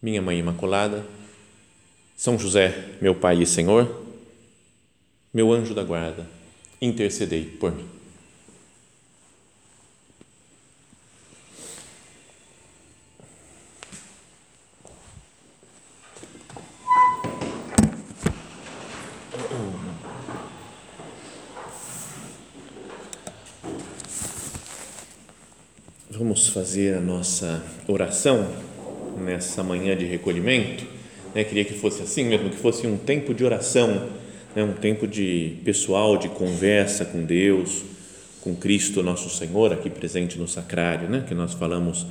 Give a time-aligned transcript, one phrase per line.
[0.00, 1.04] minha Mãe Imaculada,
[2.16, 4.04] São José, meu Pai e Senhor,
[5.32, 6.26] meu anjo da guarda,
[6.80, 7.86] intercedei por mim.
[26.10, 28.65] Vamos fazer a nossa oração
[29.16, 30.84] nessa manhã de recolhimento,
[31.34, 34.08] né, queria que fosse assim mesmo, que fosse um tempo de oração,
[34.54, 37.82] né, um tempo de pessoal, de conversa com Deus,
[38.40, 42.06] com Cristo nosso Senhor aqui presente no sacrário, né, que nós falamos,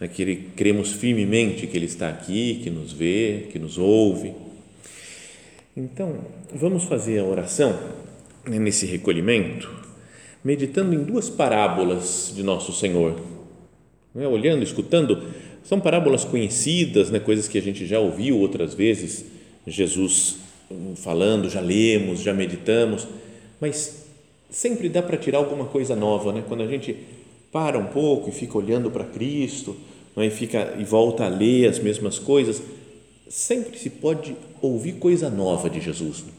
[0.00, 4.34] né, que ele, cremos firmemente que Ele está aqui, que nos vê, que nos ouve.
[5.76, 6.18] Então,
[6.52, 7.78] vamos fazer a oração
[8.44, 9.70] né, nesse recolhimento,
[10.42, 13.14] meditando em duas parábolas de nosso Senhor,
[14.14, 15.22] né, olhando, escutando
[15.68, 19.26] são parábolas conhecidas, né, coisas que a gente já ouviu outras vezes,
[19.66, 20.36] Jesus
[20.96, 23.06] falando, já lemos, já meditamos,
[23.60, 24.06] mas
[24.50, 26.42] sempre dá para tirar alguma coisa nova, né?
[26.48, 26.96] Quando a gente
[27.52, 29.76] para um pouco e fica olhando para Cristo,
[30.16, 32.62] né, e fica e volta a ler as mesmas coisas,
[33.28, 36.22] sempre se pode ouvir coisa nova de Jesus.
[36.22, 36.32] Né?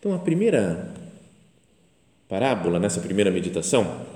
[0.00, 0.92] Então a primeira
[2.28, 4.15] parábola nessa primeira meditação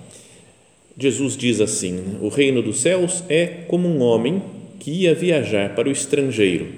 [1.01, 4.43] Jesus diz assim: O reino dos céus é como um homem
[4.79, 6.69] que ia viajar para o estrangeiro.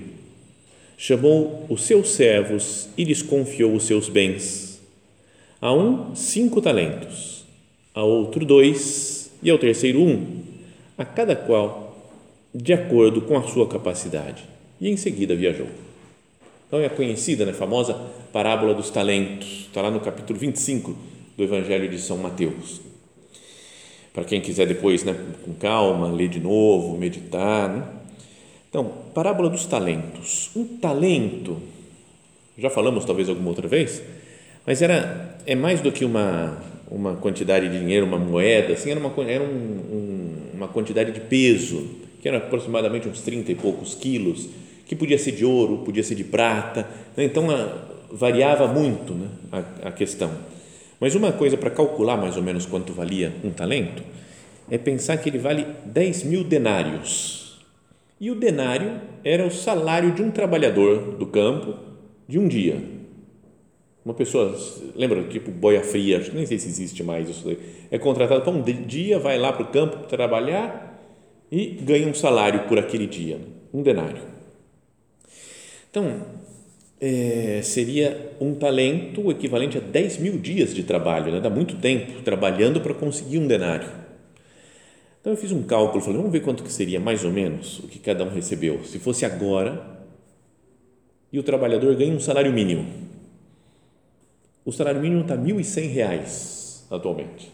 [0.97, 4.81] Chamou os seus servos e lhes confiou os seus bens.
[5.61, 7.45] A um, cinco talentos,
[7.93, 10.43] a outro, dois, e ao terceiro, um,
[10.97, 12.13] a cada qual
[12.55, 14.45] de acordo com a sua capacidade.
[14.81, 15.67] E em seguida viajou.
[16.69, 17.95] Então é a conhecida, né, famosa
[18.33, 20.97] parábola dos talentos, está lá no capítulo 25
[21.37, 22.92] do Evangelho de São Mateus
[24.13, 27.69] para quem quiser depois, né, com calma, ler de novo, meditar.
[27.69, 27.85] Né?
[28.69, 30.51] Então, parábola dos talentos.
[30.55, 31.57] Um talento,
[32.59, 34.03] já falamos talvez alguma outra vez,
[34.67, 36.59] mas era é mais do que uma
[36.93, 41.21] uma quantidade de dinheiro, uma moeda, assim, era uma era um, um, uma quantidade de
[41.21, 41.89] peso,
[42.21, 44.49] que era aproximadamente uns 30 e poucos quilos,
[44.87, 46.87] que podia ser de ouro, podia ser de prata,
[47.17, 47.25] né?
[47.25, 50.31] então a, variava muito né, a, a questão.
[51.03, 54.05] Mas uma coisa para calcular mais ou menos quanto valia um talento
[54.71, 57.61] é pensar que ele vale 10 mil denários.
[58.21, 61.75] E o denário era o salário de um trabalhador do campo
[62.29, 62.81] de um dia.
[64.05, 64.57] Uma pessoa,
[64.95, 67.59] lembra, tipo boia fria, nem sei se existe mais isso daí,
[67.91, 71.03] é contratado para um dia, vai lá para o campo trabalhar
[71.51, 73.41] e ganha um salário por aquele dia,
[73.75, 74.23] um denário.
[75.91, 76.23] Então,
[77.05, 81.41] é, seria um talento equivalente a 10 mil dias de trabalho, né?
[81.41, 83.89] dá muito tempo trabalhando para conseguir um denário.
[85.21, 87.89] Então eu fiz um cálculo, falei, vamos ver quanto que seria mais ou menos o
[87.89, 88.85] que cada um recebeu.
[88.85, 90.01] Se fosse agora
[91.33, 92.87] e o trabalhador ganha um salário mínimo.
[94.65, 97.53] O salário mínimo está R$ 1.100 atualmente.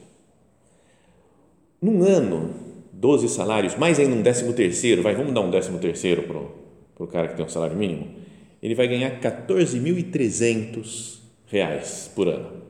[1.81, 2.51] Num ano,
[2.93, 7.07] 12 salários, mais ainda um décimo terceiro, vai, vamos dar um décimo terceiro para o
[7.07, 8.18] cara que tem um salário mínimo
[8.63, 12.69] ele vai ganhar 14.300 reais por ano.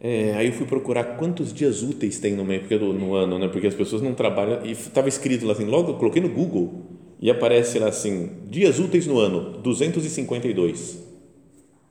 [0.00, 2.62] É, aí eu fui procurar quantos dias úteis tem no, meio,
[2.92, 3.48] no ano, né?
[3.48, 6.82] porque as pessoas não trabalham, e estava escrito lá assim, logo eu coloquei no Google
[7.20, 11.02] e aparece lá assim, dias úteis no ano, 252.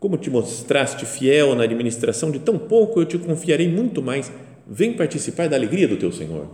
[0.00, 4.32] Como te mostraste fiel na administração de tão pouco, eu te confiarei muito mais
[4.66, 6.48] vem participar da alegria do teu Senhor.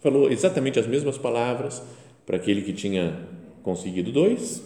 [0.00, 1.82] Falou exatamente as mesmas palavras
[2.26, 3.26] para aquele que tinha
[3.64, 4.62] conseguido dois,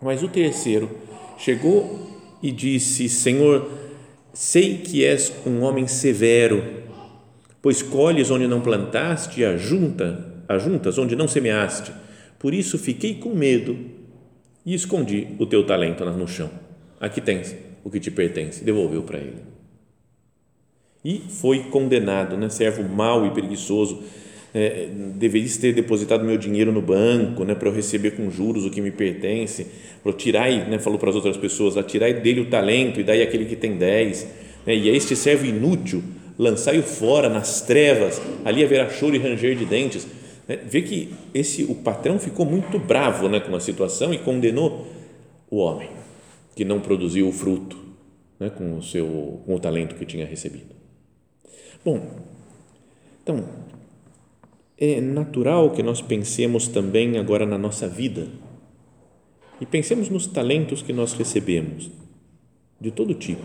[0.00, 0.88] mas o terceiro
[1.36, 2.08] chegou
[2.40, 3.68] e disse: Senhor,
[4.32, 6.62] sei que és um homem severo,
[7.60, 11.92] pois colhes onde não plantaste e ajunta, ajuntas onde não semeaste.
[12.38, 13.76] Por isso fiquei com medo
[14.64, 16.50] e escondi o teu talento no chão.
[17.00, 18.62] Aqui tens o que te pertence.
[18.62, 19.56] Devolveu para ele
[21.06, 22.48] e foi condenado, né?
[22.48, 24.02] servo mau e preguiçoso,
[24.56, 28.70] é, deveria ter depositado meu dinheiro no banco, né, para eu receber com juros o
[28.70, 29.66] que me pertence,
[30.02, 33.44] para tirar, né, falou para as outras pessoas, tirar dele o talento e daí aquele
[33.44, 34.26] que tem dez,
[34.64, 36.02] né, e a este servo inútil
[36.38, 40.06] lançai-o fora nas trevas, ali haverá choro e ranger de dentes.
[40.48, 44.86] Né, vê que esse o patrão ficou muito bravo, né, com a situação e condenou
[45.50, 45.90] o homem
[46.54, 47.76] que não produziu o fruto,
[48.40, 50.74] né, com o seu com o talento que tinha recebido.
[51.84, 52.00] Bom,
[53.22, 53.44] então,
[54.78, 58.28] é natural que nós pensemos também agora na nossa vida
[59.60, 61.90] e pensemos nos talentos que nós recebemos,
[62.80, 63.44] de todo tipo.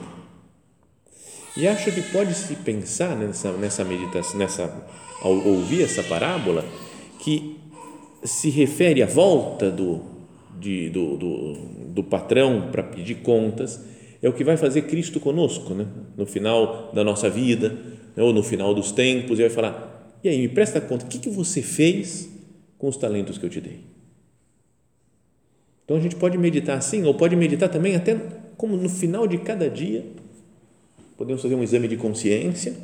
[1.55, 4.87] E acho que pode-se pensar nessa, nessa meditação, nessa,
[5.21, 6.65] ao ouvir essa parábola,
[7.19, 7.57] que
[8.23, 10.01] se refere à volta do,
[10.59, 11.53] de, do, do,
[11.93, 13.79] do patrão para pedir contas,
[14.21, 15.87] é o que vai fazer Cristo conosco, né?
[16.15, 17.69] no final da nossa vida,
[18.15, 19.90] né, ou no final dos tempos, e vai falar:
[20.23, 22.29] e aí, me presta conta, o que, que você fez
[22.77, 23.81] com os talentos que eu te dei?
[25.83, 28.15] Então a gente pode meditar assim, ou pode meditar também até
[28.55, 30.05] como no final de cada dia,
[31.17, 32.75] podemos fazer um exame de consciência,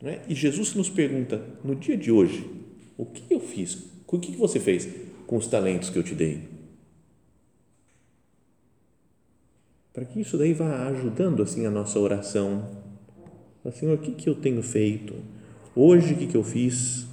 [0.00, 0.22] né?
[0.28, 2.48] e Jesus nos pergunta: no dia de hoje,
[2.96, 3.78] o que eu fiz?
[4.06, 4.88] O que você fez
[5.26, 6.40] com os talentos que eu te dei?
[9.92, 12.86] Para que isso daí vá ajudando assim a nossa oração
[13.72, 15.14] Senhor, o que, que eu tenho feito?
[15.78, 17.06] Hoje, o que, que eu fiz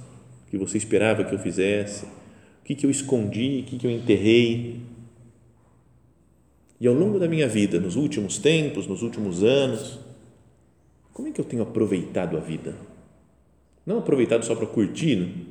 [0.48, 2.06] que você esperava que eu fizesse?
[2.06, 3.60] O que, que eu escondi?
[3.60, 4.80] O que, que eu enterrei?
[6.80, 10.00] E ao longo da minha vida, nos últimos tempos, nos últimos anos,
[11.12, 12.74] como é que eu tenho aproveitado a vida?
[13.84, 15.46] Não aproveitado só para curtir,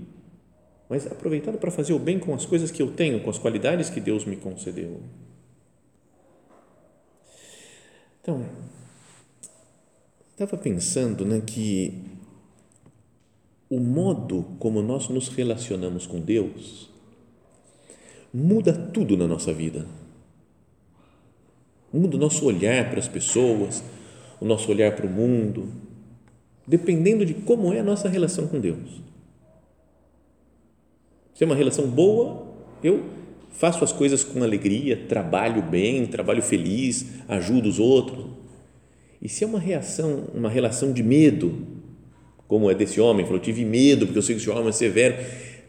[0.89, 3.91] mas aproveitado para fazer o bem com as coisas que eu tenho, com as qualidades
[3.91, 5.01] que Deus me concedeu.
[8.21, 8.43] Então,
[10.33, 11.93] Estava pensando né, que
[13.69, 16.89] o modo como nós nos relacionamos com Deus
[18.33, 19.85] muda tudo na nossa vida.
[21.93, 23.83] Muda o nosso olhar para as pessoas,
[24.41, 25.71] o nosso olhar para o mundo,
[26.65, 29.01] dependendo de como é a nossa relação com Deus.
[31.35, 32.47] Se é uma relação boa,
[32.83, 33.03] eu
[33.51, 38.43] faço as coisas com alegria, trabalho bem, trabalho feliz, ajudo os outros
[39.23, 41.65] e se é uma reação, uma relação de medo,
[42.53, 45.15] como é desse homem, falou, tive medo porque eu sei que esse homem é severo.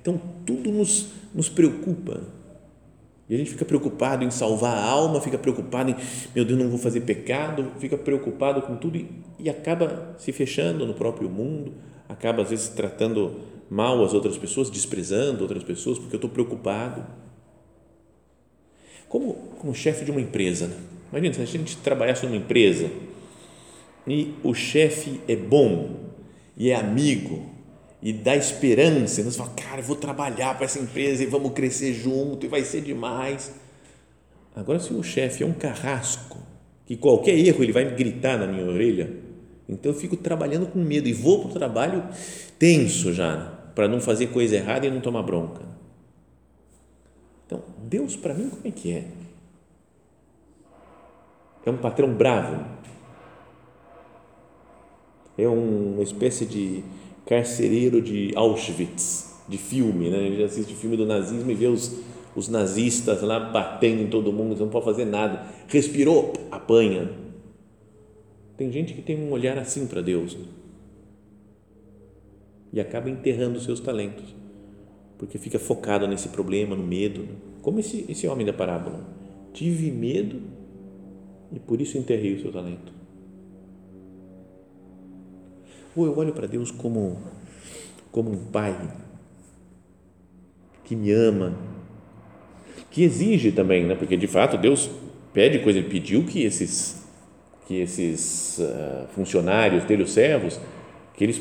[0.02, 2.20] Então, tudo nos, nos preocupa.
[3.26, 5.96] E a gente fica preocupado em salvar a alma, fica preocupado em,
[6.34, 10.84] meu Deus, não vou fazer pecado, fica preocupado com tudo e, e acaba se fechando
[10.84, 11.72] no próprio mundo,
[12.06, 17.02] acaba às vezes tratando mal as outras pessoas, desprezando outras pessoas, porque eu estou preocupado.
[19.08, 20.76] Como, como chefe de uma empresa, né?
[21.10, 22.90] imagina se a gente trabalhasse numa empresa
[24.06, 26.04] e o chefe é bom
[26.56, 27.54] e é amigo
[28.02, 31.94] e dá esperança, você fala, cara, eu vou trabalhar para essa empresa e vamos crescer
[31.94, 33.50] junto e vai ser demais.
[34.54, 36.38] Agora, se o chefe é um carrasco,
[36.84, 39.11] que qualquer erro ele vai gritar na minha orelha,
[39.66, 42.04] então eu fico trabalhando com medo e vou para o trabalho
[42.58, 43.37] tenso já,
[43.75, 45.62] para não fazer coisa errada e não tomar bronca.
[47.46, 49.04] Então, Deus para mim como é que é?
[51.64, 52.62] É um patrão bravo,
[55.36, 56.84] É uma espécie de
[57.26, 60.30] carcereiro de Auschwitz, de filme, né?
[60.30, 61.98] Gente assiste filme do nazismo e vê os,
[62.36, 65.46] os nazistas lá batendo em todo mundo, não pode fazer nada.
[65.68, 67.10] Respirou, apanha.
[68.56, 70.44] Tem gente que tem um olhar assim para Deus né?
[72.72, 74.24] e acaba enterrando seus talentos,
[75.18, 77.22] porque fica focado nesse problema, no medo.
[77.22, 77.34] Né?
[77.62, 79.00] Como esse, esse homem da parábola.
[79.52, 80.40] Tive medo
[81.52, 82.92] e por isso enterrei o seu talento.
[85.96, 87.18] Ou eu olho para Deus como,
[88.10, 88.76] como um pai
[90.84, 91.54] que me ama,
[92.90, 93.94] que exige também, né?
[93.94, 94.90] porque de fato Deus
[95.32, 97.04] pede coisa, ele pediu que esses,
[97.66, 100.60] que esses uh, funcionários dele, os servos,
[101.14, 101.40] que eles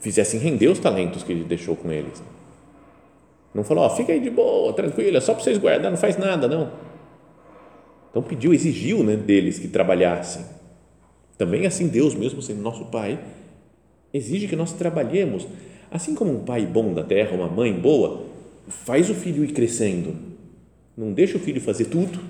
[0.00, 2.22] fizessem render os talentos que ele deixou com eles.
[3.54, 6.16] Não falou, ó, fica aí de boa, tranquilo, é só para vocês guardar, não faz
[6.16, 6.70] nada, não.
[8.10, 10.44] Então pediu, exigiu né, deles que trabalhassem.
[11.38, 13.18] Também assim Deus mesmo sendo nosso Pai,
[14.12, 15.46] exige que nós trabalhemos.
[15.90, 18.24] Assim como um pai bom da terra, uma mãe boa,
[18.68, 20.14] faz o filho ir crescendo.
[20.96, 22.20] Não deixa o filho fazer tudo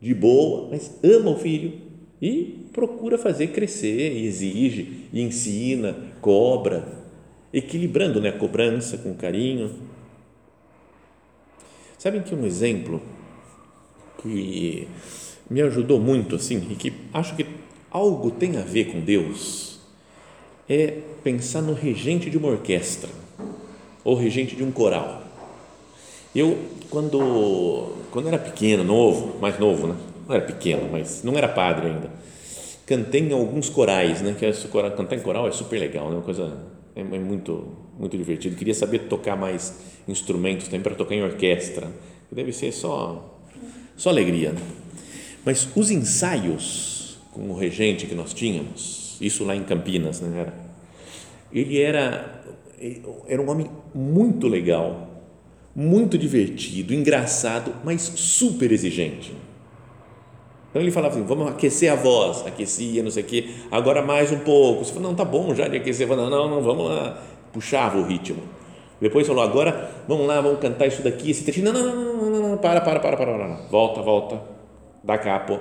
[0.00, 1.72] de boa, mas ama o filho
[2.20, 6.86] e procura fazer crescer, e exige, e ensina, cobra,
[7.52, 9.72] equilibrando né, a cobrança com carinho.
[11.96, 13.02] Sabem que um exemplo
[14.22, 14.86] que
[15.50, 17.46] me ajudou muito assim e que acho que
[17.90, 19.77] algo tem a ver com Deus
[20.68, 23.08] é pensar no regente de uma orquestra
[24.04, 25.22] ou regente de um coral.
[26.34, 26.58] Eu
[26.90, 29.96] quando quando era pequeno, novo, mais novo, né?
[30.26, 32.10] Não era pequeno, mas não era padre ainda.
[32.86, 34.34] Cantei em alguns corais, né?
[34.38, 34.52] Que é,
[34.90, 36.16] cantar em coral é super legal, né?
[36.16, 36.56] Uma coisa
[36.94, 38.56] é, é muito muito divertido.
[38.56, 39.74] Queria saber tocar mais
[40.06, 41.88] instrumentos também para tocar em orquestra.
[42.30, 43.40] Deve ser só
[43.96, 44.52] só alegria.
[44.52, 44.60] Né?
[45.44, 50.52] Mas os ensaios com o regente que nós tínhamos, isso lá em Campinas, né?
[51.52, 52.38] Ele era
[53.26, 55.08] era um homem muito legal,
[55.74, 59.34] muito divertido, engraçado, mas super exigente.
[60.70, 64.30] Então ele falava assim: vamos aquecer a voz, aquecia, não sei o quê, agora mais
[64.30, 64.84] um pouco.
[64.84, 67.22] Você falou: não, tá bom já de aquecer, não, não, não, vamos lá.
[67.52, 68.42] Puxava o ritmo.
[69.00, 71.72] Depois falou: agora vamos lá, vamos cantar isso daqui, esse trechinho.
[71.72, 73.54] Não, não, não, não, não, não, para, para, para, para, para.
[73.70, 74.42] Volta, volta,
[75.02, 75.58] dá capo,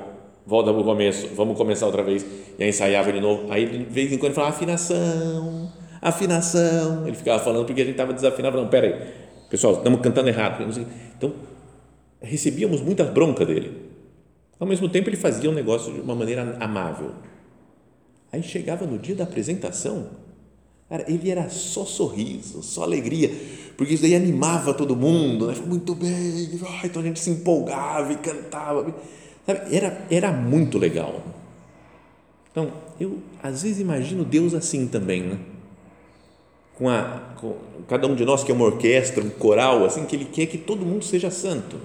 [0.48, 2.26] volta para o começo, vamos começar outra vez.
[2.58, 3.52] E aí ensaiava de novo.
[3.52, 7.06] Aí de vez em quando ele falava: afinação, afinação.
[7.06, 8.58] Ele ficava falando porque a gente estava desafinado.
[8.58, 10.66] Não, pera aí, pessoal, estamos cantando errado.
[11.18, 11.34] Então,
[12.22, 13.86] recebíamos muitas broncas dele.
[14.60, 17.12] Ao mesmo tempo, ele fazia um negócio de uma maneira amável.
[18.32, 20.08] Aí chegava no dia da apresentação
[20.90, 23.30] Cara, ele era só sorriso, só alegria,
[23.76, 25.56] porque isso daí animava todo mundo, né?
[25.66, 26.50] muito bem,
[26.86, 28.96] então a gente se empolgava e cantava?
[29.48, 31.24] Era, era muito legal.
[32.52, 35.38] Então, eu às vezes imagino Deus assim também, né?
[36.76, 37.56] Com, a, com
[37.88, 40.58] cada um de nós que é uma orquestra, um coral, assim, que ele quer que
[40.58, 41.78] todo mundo seja santo.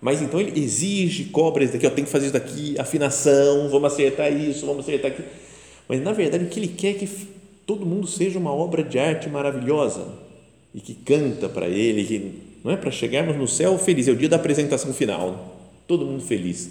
[0.00, 3.92] Mas então ele exige, cobra isso daqui, ó, tem que fazer isso daqui, afinação, vamos
[3.92, 5.28] acertar isso, vamos acertar aquilo.
[5.88, 7.06] Mas na verdade o que ele quer é que
[7.66, 10.06] todo mundo seja uma obra de arte maravilhosa
[10.74, 14.16] e que canta para Ele, que não é para chegarmos no céu feliz, é o
[14.16, 15.55] dia da apresentação final,
[15.86, 16.70] todo mundo feliz.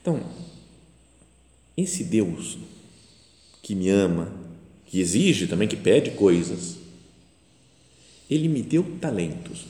[0.00, 0.22] Então,
[1.76, 2.58] esse Deus
[3.62, 4.32] que me ama,
[4.86, 6.76] que exige também, que pede coisas,
[8.30, 9.66] Ele me deu talentos.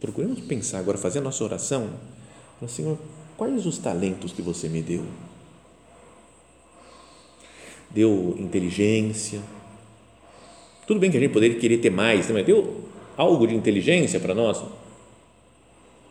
[0.00, 1.90] Procuremos pensar agora, fazer a nossa oração,
[2.68, 2.98] Senhor,
[3.36, 5.04] quais os talentos que você me deu?
[7.90, 9.40] deu inteligência.
[10.86, 12.84] Tudo bem que a gente poderia querer ter mais, mas deu
[13.16, 14.62] algo de inteligência para nós.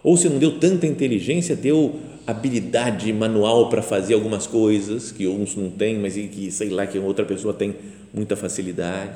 [0.07, 5.53] Ou se não deu tanta inteligência, deu habilidade manual para fazer algumas coisas que uns
[5.53, 7.75] não têm, mas que sei lá que outra pessoa tem
[8.13, 9.11] muita facilidade.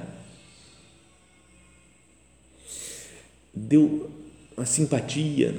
[3.54, 4.10] Deu
[4.58, 5.56] uma simpatia.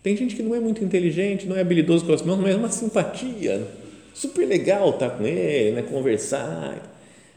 [0.00, 2.56] Tem gente que não é muito inteligente, não é habilidoso com as mãos, mas é
[2.56, 3.66] uma simpatia
[4.14, 6.88] super legal estar com ele, né, conversar.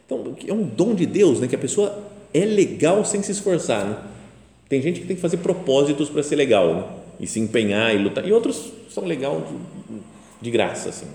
[0.05, 3.83] Então, é um dom de Deus, né, que a pessoa é legal sem se esforçar.
[3.83, 3.97] Né?
[4.69, 6.98] Tem gente que tem que fazer propósitos para ser legal né?
[7.19, 10.01] E se empenhar e lutar, e outros são legal de,
[10.41, 10.89] de graça.
[10.89, 11.07] Assim.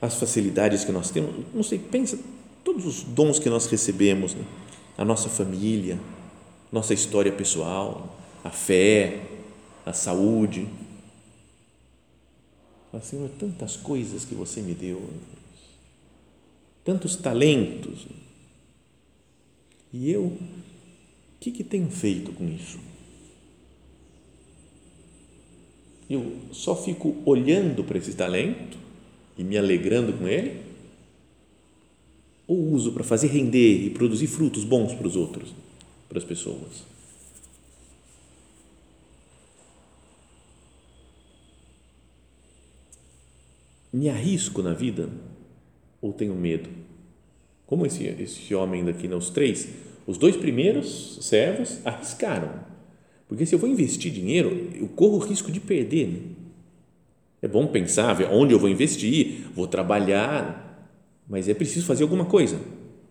[0.00, 2.18] As facilidades que nós temos, não sei, pensa,
[2.64, 4.44] todos os dons que nós recebemos, né?
[4.96, 5.98] a nossa família,
[6.72, 9.22] nossa história pessoal, a fé,
[9.86, 10.68] a saúde,
[13.02, 15.08] Senhor, tantas coisas que você me deu,
[16.84, 18.06] tantos talentos.
[19.92, 20.36] E eu,
[21.38, 22.78] o que, que tenho feito com isso?
[26.08, 28.78] eu só fico olhando para esse talento
[29.36, 30.62] e me alegrando com ele?
[32.46, 35.52] Ou uso para fazer render e produzir frutos bons para os outros,
[36.08, 36.82] para as pessoas?
[43.92, 45.10] Me arrisco na vida
[46.00, 46.70] ou tenho medo?
[47.66, 49.68] Como esse, esse homem daqui, né, os três,
[50.08, 52.64] os dois primeiros servos arriscaram.
[53.28, 56.08] Porque se eu vou investir dinheiro, eu corro o risco de perder.
[56.08, 56.20] Né?
[57.42, 60.90] É bom pensar, onde eu vou investir, vou trabalhar,
[61.28, 62.58] mas é preciso fazer alguma coisa.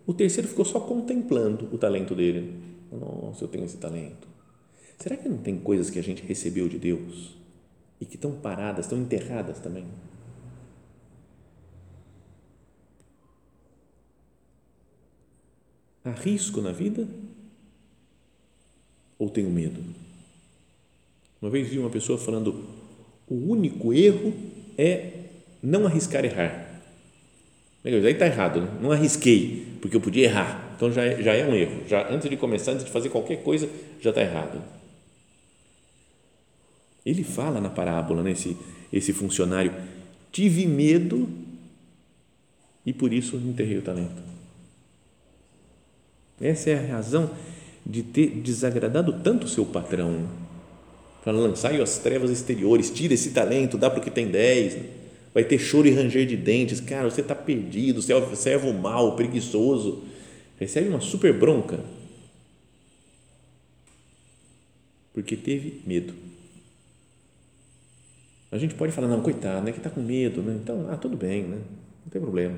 [0.04, 2.52] O terceiro ficou só contemplando o talento dele.
[2.90, 4.26] Nossa, eu tenho esse talento.
[4.98, 7.38] Será que não tem coisas que a gente recebeu de Deus
[8.00, 9.86] e que estão paradas, estão enterradas também?
[16.10, 17.06] Arrisco na vida
[19.18, 19.82] ou tenho medo?
[21.40, 22.64] Uma vez vi uma pessoa falando:
[23.28, 24.32] o único erro
[24.76, 25.12] é
[25.62, 26.68] não arriscar errar.
[27.84, 28.78] Aí está errado, né?
[28.82, 30.74] não arrisquei, porque eu podia errar.
[30.76, 31.88] Então já é, já é um erro.
[31.88, 33.68] Já antes de começar, antes de fazer qualquer coisa,
[34.00, 34.62] já está errado.
[37.04, 38.56] Ele fala na parábola, né, esse,
[38.92, 39.72] esse funcionário,
[40.30, 41.28] tive medo
[42.84, 44.22] e por isso enterrei o talento.
[46.40, 47.30] Essa é a razão
[47.84, 50.28] de ter desagradado tanto o seu patrão.
[51.22, 54.76] Para lançar as trevas exteriores, tira esse talento, dá para o que tem dez.
[54.76, 54.82] Né?
[55.34, 56.80] Vai ter choro e ranger de dentes.
[56.80, 60.04] Cara, você está perdido, você é servo mal, preguiçoso.
[60.58, 61.80] Recebe uma super bronca.
[65.12, 66.14] Porque teve medo.
[68.50, 70.58] A gente pode falar, não, coitado, né, que está com medo, né?
[70.62, 71.58] Então, ah, tudo bem, né?
[72.04, 72.56] Não tem problema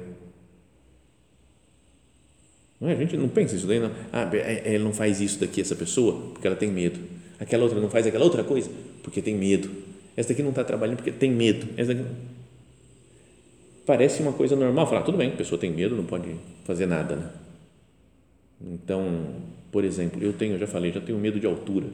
[2.80, 2.92] não é?
[2.92, 3.90] A gente não pensa isso daí, não.
[4.12, 6.98] Ah, é, é, ele não faz isso daqui, essa pessoa, porque ela tem medo.
[7.38, 8.70] Aquela outra não faz aquela outra coisa,
[9.02, 9.70] porque tem medo.
[10.16, 11.68] Essa daqui não está trabalhando porque tem medo.
[11.76, 12.08] Essa daqui...
[13.84, 14.86] Parece uma coisa normal.
[14.86, 17.16] Falar, tudo bem, a pessoa tem medo, não pode fazer nada.
[17.16, 17.30] Né?
[18.72, 19.26] Então,
[19.70, 21.86] por exemplo, eu tenho, eu já falei, já tenho medo de altura,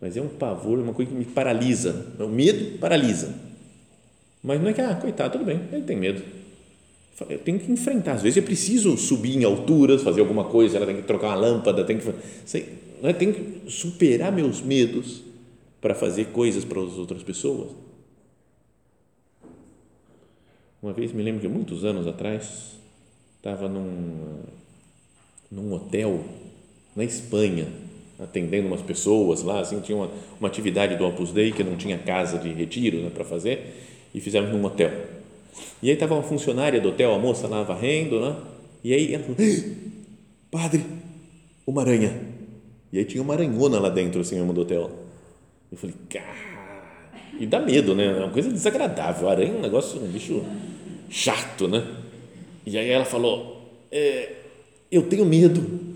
[0.00, 2.14] mas é um pavor, uma coisa que me paralisa.
[2.18, 3.34] O medo paralisa.
[4.42, 6.37] Mas não é que, ah, coitado, tudo bem, ele tem medo
[7.28, 8.12] eu tenho que enfrentar.
[8.12, 11.34] Às vezes é preciso subir em alturas, fazer alguma coisa, ela tem que trocar uma
[11.36, 12.12] lâmpada, tem que,
[12.44, 15.22] sei, né, tem que superar meus medos
[15.80, 17.70] para fazer coisas para as outras pessoas.
[20.82, 22.78] Uma vez me lembro que muitos anos atrás
[23.36, 24.40] estava num,
[25.50, 26.24] num hotel
[26.94, 27.66] na Espanha
[28.18, 31.96] atendendo umas pessoas lá, assim, tinha uma, uma atividade do Opus Dei que não tinha
[31.98, 33.74] casa de retiro né, para fazer
[34.12, 35.17] e fizemos num hotel
[35.82, 38.36] e aí estava uma funcionária do hotel, a moça lá varrendo, né?
[38.82, 39.36] e aí ela falou,
[40.50, 40.84] padre,
[41.66, 42.20] uma aranha.
[42.92, 44.90] E aí tinha uma aranhona lá dentro, assim, mesmo do hotel.
[45.70, 46.48] Eu falei, cara,
[47.38, 48.06] e dá medo, né?
[48.06, 49.28] É uma coisa desagradável.
[49.28, 50.42] A aranha é um negócio, um bicho
[51.10, 51.86] chato, né?
[52.66, 53.62] E aí ela falou,
[53.92, 54.32] é,
[54.90, 55.88] eu tenho medo.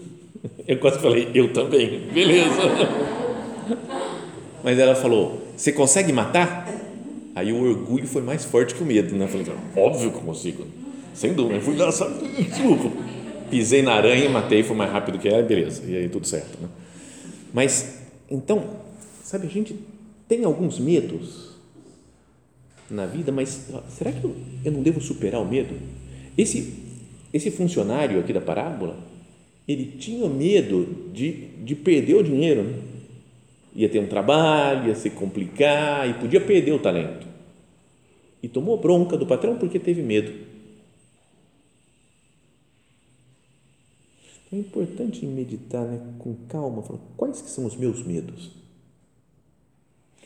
[0.67, 2.63] Eu quase falei, eu também, beleza.
[4.63, 6.69] Mas ela falou, você consegue matar?
[7.35, 9.27] Aí o orgulho foi mais forte que o medo, né?
[9.27, 10.67] Falei, óbvio que eu consigo,
[11.15, 11.57] sem dúvida.
[11.57, 12.15] Eu fui lá, sabe,
[13.51, 16.61] pisei na aranha, matei, foi mais rápido que ela, beleza, e aí tudo certo.
[16.61, 16.69] Né?
[17.53, 17.99] Mas,
[18.31, 18.65] então,
[19.23, 19.75] sabe, a gente
[20.29, 21.53] tem alguns medos
[22.91, 25.75] na vida, mas será que eu, eu não devo superar o medo?
[26.37, 26.75] Esse,
[27.33, 28.99] esse funcionário aqui da parábola,
[29.67, 31.33] ele tinha medo de,
[31.65, 32.92] de perder o dinheiro, né?
[33.75, 37.27] Ia ter um trabalho, ia se complicar e podia perder o talento.
[38.43, 40.33] E tomou bronca do patrão porque teve medo.
[44.47, 48.51] Então, é importante meditar né, com calma, falando, quais que são os meus medos?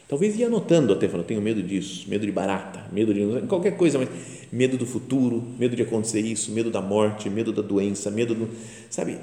[0.09, 3.99] Talvez ia anotando até, falando, tenho medo disso, medo de barata, medo de qualquer coisa,
[3.99, 4.09] mas
[4.53, 8.49] medo do futuro, medo de acontecer isso, medo da morte, medo da doença, medo do,
[8.89, 9.19] sabe?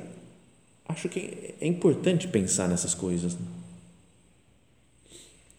[0.86, 3.34] Acho que é importante pensar nessas coisas.
[3.34, 3.46] Né?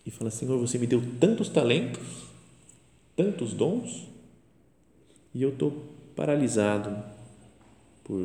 [0.05, 2.03] E fala: Senhor, você me deu tantos talentos,
[3.17, 4.07] tantos dons,
[5.35, 5.73] e eu estou
[6.15, 6.97] paralisado
[8.05, 8.21] por,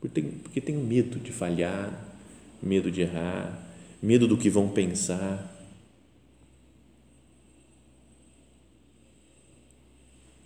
[0.00, 2.06] por ter, porque tenho medo de falhar,
[2.62, 3.66] medo de errar,
[4.02, 5.54] medo do que vão pensar.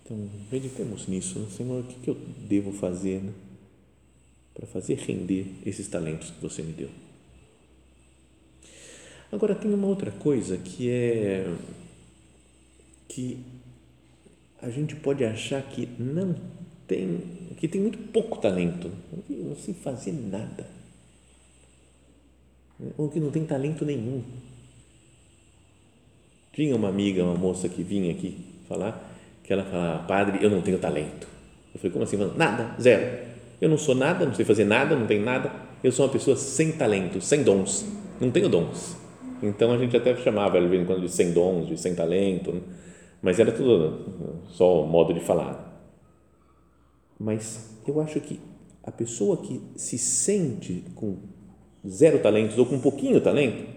[0.05, 1.47] Então, meditemos nisso, né?
[1.49, 2.15] Senhor, o que, que eu
[2.47, 3.33] devo fazer né?
[4.53, 6.89] para fazer render esses talentos que você me deu?
[9.33, 11.51] Agora, tem uma outra coisa que é
[13.09, 13.43] que
[14.61, 16.35] a gente pode achar que não
[16.87, 17.19] tem,
[17.57, 18.91] que tem muito pouco talento,
[19.27, 20.67] não sei fazer nada,
[22.95, 24.21] ou que não tem talento nenhum.
[26.53, 28.37] Tinha uma amiga, uma moça que vinha aqui
[28.69, 31.27] falar, que ela falava, padre, eu não tenho talento.
[31.73, 32.17] Eu falei, como assim?
[32.37, 33.33] Nada, zero.
[33.59, 35.51] Eu não sou nada, não sei fazer nada, não tenho nada.
[35.83, 37.83] Eu sou uma pessoa sem talento, sem dons.
[38.21, 39.01] Não tenho dons.
[39.43, 42.61] Então a gente até chamava em quando de sem dons, de sem talento, né?
[43.21, 45.69] mas era tudo só modo de falar.
[47.19, 48.39] Mas eu acho que
[48.81, 51.17] a pessoa que se sente com
[51.85, 53.67] zero talentos ou com pouquinho talento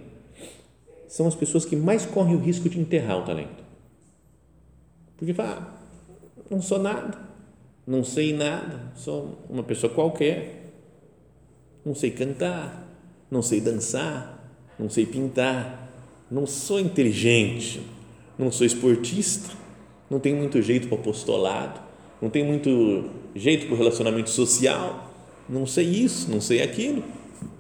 [1.08, 3.64] são as pessoas que mais correm o risco de enterrar o talento.
[5.16, 7.18] Porque fala, ah, não sou nada,
[7.84, 10.72] não sei nada, sou uma pessoa qualquer,
[11.84, 12.86] não sei cantar,
[13.30, 14.35] não sei dançar,
[14.78, 15.90] não sei pintar,
[16.30, 17.80] não sou inteligente,
[18.38, 19.50] não sou esportista,
[20.10, 21.80] não tenho muito jeito para apostolado,
[22.20, 25.12] não tenho muito jeito para o relacionamento social,
[25.48, 27.02] não sei isso, não sei aquilo.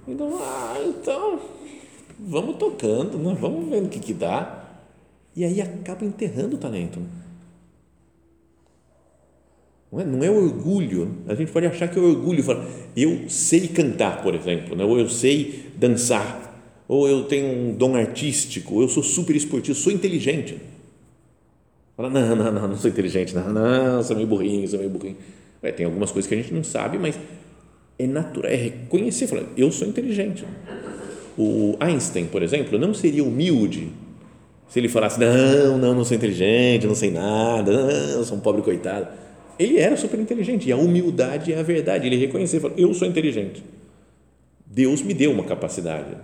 [0.06, 1.40] Então, ah, então,
[2.18, 3.36] vamos tocando, né?
[3.38, 4.64] vamos vendo o que, que dá.
[5.34, 7.00] E aí acaba enterrando o talento.
[9.92, 11.18] Não é, não é orgulho.
[11.28, 12.42] A gente pode achar que é orgulho.
[12.42, 14.84] Falar, eu sei cantar, por exemplo, né?
[14.84, 16.45] ou eu sei dançar,
[16.88, 20.58] ou eu tenho um dom artístico, eu sou super esportivo, sou inteligente.
[21.96, 25.16] Fala, não, não, não, não sou inteligente, não, não, sou meio burrinho, sou meio burrinho.
[25.62, 27.18] É, tem algumas coisas que a gente não sabe, mas
[27.98, 30.44] é natural, é reconhecer, falar, eu sou inteligente.
[31.36, 33.88] O Einstein, por exemplo, não seria humilde
[34.68, 37.72] se ele falasse, não, não, não sou inteligente, não sei nada,
[38.16, 39.08] não, sou um pobre coitado.
[39.58, 42.06] Ele era super inteligente e a humildade é a verdade.
[42.06, 43.64] Ele reconhecer, falou, eu sou inteligente.
[44.66, 46.16] Deus me deu uma capacidade.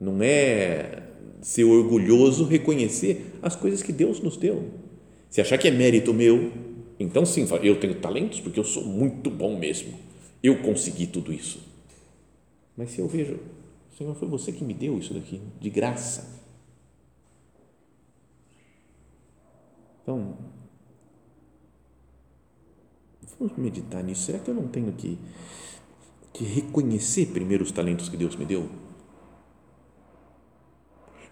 [0.00, 1.02] Não é
[1.40, 4.70] ser orgulhoso, reconhecer as coisas que Deus nos deu.
[5.30, 6.52] Se achar que é mérito meu,
[6.98, 9.94] então sim, eu tenho talentos porque eu sou muito bom mesmo.
[10.42, 11.60] Eu consegui tudo isso.
[12.76, 13.38] Mas se eu vejo,
[13.96, 16.36] Senhor, foi você que me deu isso daqui, de graça.
[20.02, 20.36] Então,
[23.38, 24.22] vamos meditar nisso.
[24.22, 25.18] Será que eu não tenho que,
[26.32, 28.68] que reconhecer primeiro os talentos que Deus me deu?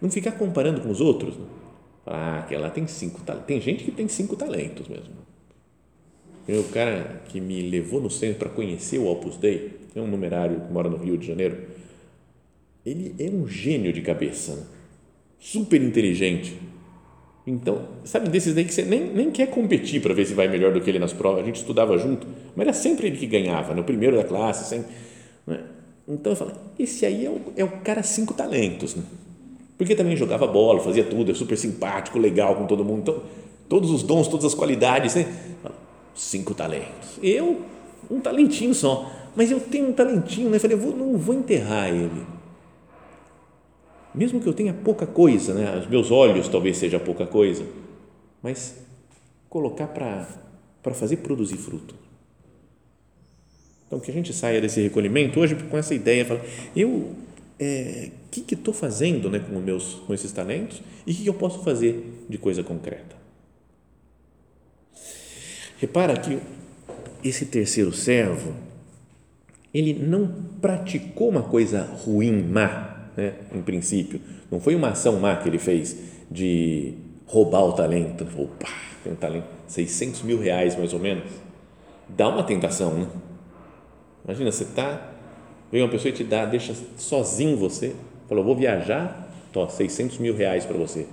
[0.05, 1.35] Não ficar comparando com os outros.
[1.35, 1.47] Né?
[2.05, 3.47] Ah, aquela tem cinco talentos.
[3.47, 5.14] Tem gente que tem cinco talentos mesmo.
[6.47, 10.61] O cara que me levou no centro para conhecer o Opus Dei, é um numerário
[10.61, 11.57] que mora no Rio de Janeiro,
[12.85, 14.62] ele é um gênio de cabeça, né?
[15.38, 16.55] super inteligente.
[17.47, 20.71] Então, sabe desses daí que você nem, nem quer competir para ver se vai melhor
[20.75, 21.43] do que ele nas provas.
[21.43, 23.87] A gente estudava junto, mas era sempre ele que ganhava, no né?
[23.87, 24.69] primeiro da classe.
[24.69, 24.93] Sempre,
[25.47, 25.64] né?
[26.07, 28.95] Então eu falei, esse aí é o, é o cara cinco talentos.
[28.95, 29.03] Né?
[29.77, 33.01] Porque também jogava bola, fazia tudo, é super simpático, legal com todo mundo.
[33.01, 33.23] Então,
[33.69, 35.15] todos os dons, todas as qualidades.
[35.15, 35.27] Né?
[36.15, 37.19] Cinco talentos.
[37.23, 37.63] Eu,
[38.11, 39.11] um talentinho só.
[39.35, 40.59] Mas eu tenho um talentinho, né?
[40.61, 42.25] Falei, vou, não vou enterrar ele.
[44.15, 45.77] Mesmo que eu tenha pouca coisa, né?
[45.81, 47.65] Os meus olhos talvez seja pouca coisa.
[48.41, 48.77] Mas
[49.49, 51.97] colocar para fazer produzir fruto.
[53.87, 56.41] Então, que a gente saia desse recolhimento hoje com essa ideia, fala,
[56.77, 57.13] eu
[57.59, 61.29] é, que que estou fazendo né, com, meus, com esses talentos e o que, que
[61.29, 63.14] eu posso fazer de coisa concreta.
[65.79, 66.38] Repara que
[67.23, 68.55] esse terceiro servo,
[69.73, 70.27] ele não
[70.61, 74.21] praticou uma coisa ruim, má, né, em princípio.
[74.51, 75.97] Não foi uma ação má que ele fez
[76.31, 76.95] de
[77.27, 78.27] roubar o talento.
[78.37, 78.69] Opa,
[79.03, 81.31] tem um talento, 600 mil reais mais ou menos.
[82.09, 83.09] Dá uma tentação, né?
[84.25, 85.13] Imagina, você está
[85.75, 87.97] Vem uma pessoa e te dá, deixa sozinho você.
[88.29, 91.05] Falou, vou viajar, tô, 600 mil reais para você.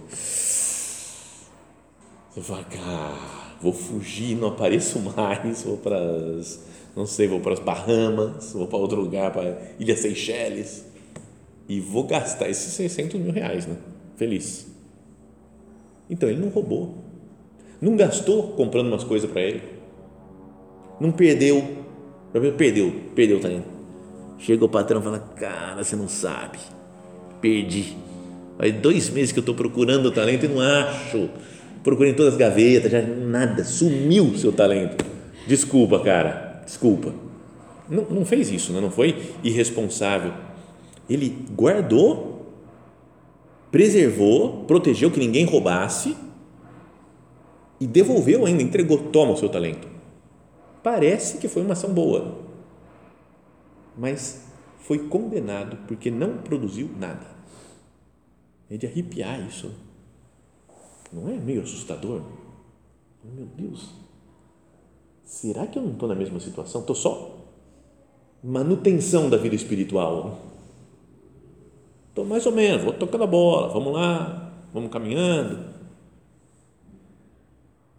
[2.30, 6.64] Você fala, cara, vou fugir, não apareço mais, vou para as,
[6.96, 10.86] não sei, vou para as Bahamas, vou para outro lugar, para Ilha Seychelles,
[11.68, 13.78] e vou gastar esses 600 mil reais, né?
[14.16, 14.68] Feliz.
[16.08, 17.00] Então, ele não roubou,
[17.82, 19.64] não gastou comprando umas coisas para ele,
[21.00, 21.68] não perdeu,
[22.56, 23.81] perdeu, perdeu o talento
[24.42, 26.58] Chega o patrão e fala: Cara, você não sabe,
[27.40, 27.96] perdi.
[28.58, 31.30] Faz dois meses que eu estou procurando o talento e não acho.
[31.84, 35.06] Procurei em todas as gavetas, já nada, sumiu seu talento.
[35.48, 37.14] Desculpa, cara, desculpa.
[37.90, 38.80] Não, não fez isso, né?
[38.80, 40.34] não foi irresponsável.
[41.10, 42.54] Ele guardou,
[43.72, 46.16] preservou, protegeu que ninguém roubasse
[47.80, 49.88] e devolveu ainda, entregou, toma o seu talento.
[50.84, 52.40] Parece que foi uma ação boa,
[53.98, 54.48] mas
[54.80, 57.28] foi condenado porque não produziu nada.
[58.70, 59.72] É de arrepiar isso.
[61.12, 62.22] Não é meio assustador?
[63.24, 63.92] Meu Deus,
[65.24, 66.82] será que eu não estou na mesma situação?
[66.82, 67.42] Estou só
[68.44, 70.40] manutenção da vida espiritual.
[72.10, 75.72] Estou mais ou menos, vou tocando a bola, vamos lá, vamos caminhando.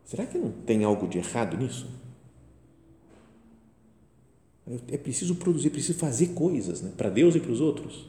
[0.05, 2.01] Será que não tem algo de errado nisso?
[4.90, 8.07] É preciso produzir, preciso fazer coisas né, para Deus e para os outros.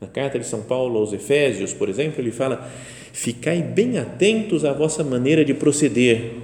[0.00, 2.70] Na carta de São Paulo aos Efésios, por exemplo, ele fala:
[3.12, 6.34] Ficai bem atentos à vossa maneira de proceder.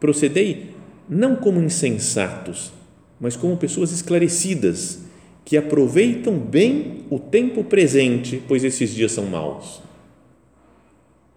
[0.00, 0.70] Procedei
[1.08, 2.72] não como insensatos,
[3.20, 5.00] mas como pessoas esclarecidas,
[5.44, 9.80] que aproveitam bem o tempo presente, pois esses dias são maus.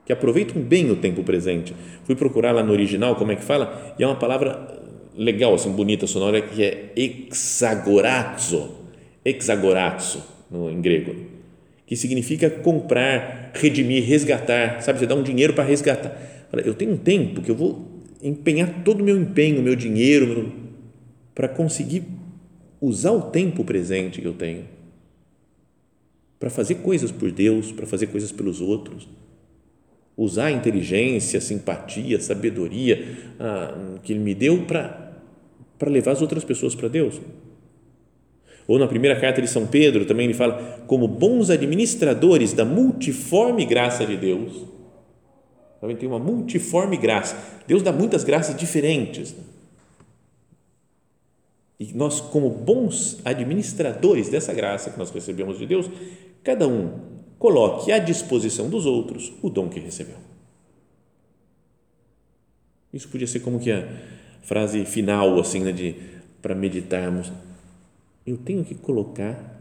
[0.05, 1.75] Que aproveitam bem o tempo presente.
[2.05, 4.82] Fui procurar lá no original como é que fala, e é uma palavra
[5.15, 8.71] legal, assim, bonita, sonora, que é exagorazo,
[9.23, 11.15] exagorazo, no, em grego,
[11.85, 16.47] que significa comprar, redimir, resgatar, sabe, você dá um dinheiro para resgatar.
[16.65, 20.51] Eu tenho um tempo que eu vou empenhar todo o meu empenho, meu dinheiro,
[21.33, 22.03] para conseguir
[22.79, 24.65] usar o tempo presente que eu tenho,
[26.39, 29.07] para fazer coisas por Deus, para fazer coisas pelos outros,
[30.15, 35.02] usar a inteligência, a simpatia, a sabedoria a, que Ele me deu para
[35.77, 37.19] para levar as outras pessoas para Deus.
[38.67, 43.65] Ou na primeira carta de São Pedro, também ele fala, como bons administradores da multiforme
[43.65, 44.65] graça de Deus.
[45.81, 47.37] Também tem uma multiforme graça.
[47.67, 49.35] Deus dá muitas graças diferentes.
[51.77, 55.89] E nós, como bons administradores dessa graça que nós recebemos de Deus,
[56.41, 56.99] cada um
[57.37, 60.15] coloque à disposição dos outros o dom que recebeu.
[62.93, 63.85] Isso podia ser como que a
[64.43, 65.95] frase final assim, né, de
[66.41, 67.31] para meditarmos.
[68.25, 69.51] Eu tenho que colocar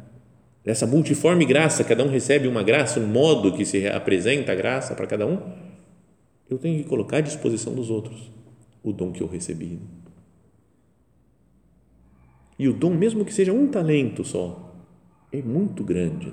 [0.65, 4.95] essa multiforme graça, cada um recebe uma graça, um modo que se apresenta a graça
[4.95, 5.39] para cada um.
[6.49, 8.31] Eu tenho que colocar à disposição dos outros
[8.83, 9.81] o dom que eu recebi.
[12.59, 14.73] E o dom, mesmo que seja um talento só,
[15.33, 16.33] é muito grande.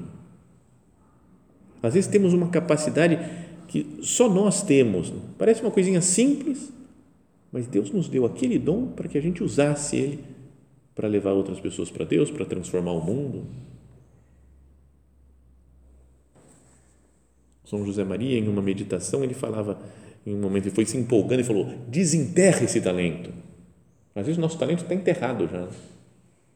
[1.81, 3.17] Às vezes temos uma capacidade
[3.67, 5.13] que só nós temos.
[5.37, 6.71] Parece uma coisinha simples,
[7.51, 10.23] mas Deus nos deu aquele dom para que a gente usasse ele
[10.93, 13.45] para levar outras pessoas para Deus, para transformar o mundo.
[17.63, 19.79] São José Maria, em uma meditação, ele falava,
[20.25, 23.31] em um momento, ele foi se empolgando e falou: desenterra esse talento.
[24.15, 25.69] Às vezes nosso talento está enterrado já.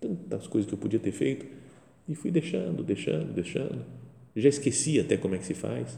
[0.01, 1.45] Tantas coisas que eu podia ter feito
[2.07, 3.85] e fui deixando, deixando, deixando.
[4.35, 5.97] Já esqueci até como é que se faz.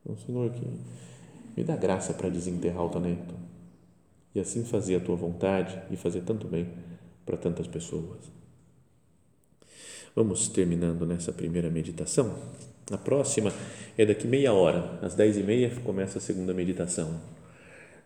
[0.00, 0.64] Então, Senhor, que
[1.56, 3.34] me dá graça para desenterrar o talento
[4.34, 6.68] e assim fazer a tua vontade e fazer tanto bem
[7.26, 8.30] para tantas pessoas.
[10.14, 12.34] Vamos terminando nessa primeira meditação.
[12.90, 13.52] A próxima
[13.96, 17.20] é daqui meia hora, às dez e meia começa a segunda meditação.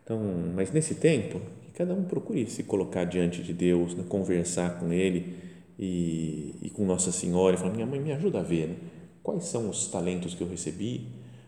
[0.02, 0.20] Então,
[0.54, 1.40] mas nesse tempo,
[1.74, 5.34] cada um procure se colocar diante de Deus, né, conversar com Ele
[5.78, 8.76] e, e com Nossa Senhora, e falar: minha mãe me ajuda a ver né,
[9.22, 11.06] quais são os talentos que eu recebi,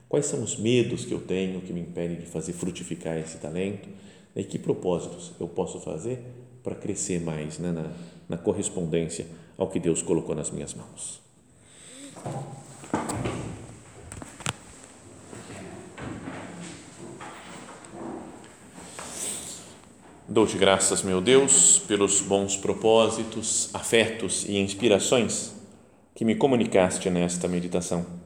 [0.08, 3.88] Quais são os medos que eu tenho que me impedem de fazer frutificar esse talento?
[4.36, 6.22] E que propósitos eu posso fazer
[6.62, 7.90] para crescer mais né, na,
[8.28, 9.26] na correspondência
[9.58, 11.20] ao que Deus colocou nas minhas mãos?
[20.28, 25.54] Dou-te graças, meu Deus, pelos bons propósitos, afetos e inspirações
[26.14, 28.25] que me comunicaste nesta meditação